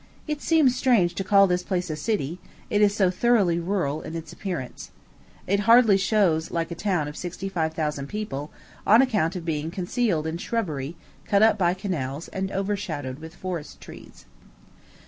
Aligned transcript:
It 0.27 0.41
seems 0.41 0.75
strange 0.75 1.13
to 1.13 1.23
call 1.23 1.45
this 1.45 1.61
place 1.61 1.91
a 1.91 1.95
city, 1.95 2.39
it 2.71 2.81
is 2.81 2.95
so 2.95 3.11
thoroughly 3.11 3.59
rural 3.59 4.01
in 4.01 4.15
its 4.15 4.33
appearance. 4.33 4.89
It 5.45 5.59
hardly 5.69 5.95
shows 5.95 6.49
like 6.49 6.71
a 6.71 6.73
town 6.73 7.07
of 7.07 7.15
sixty 7.15 7.47
five 7.47 7.75
thousand 7.75 8.07
people 8.07 8.49
on 8.87 9.03
account 9.03 9.35
of 9.35 9.45
being 9.45 9.69
concealed 9.69 10.25
in 10.25 10.39
shrubbery, 10.39 10.95
cut 11.25 11.43
up 11.43 11.55
by 11.59 11.75
canals, 11.75 12.29
and 12.29 12.51
overshadowed 12.51 13.19
with 13.19 13.35
forest 13.35 13.79
trees. 13.79 14.25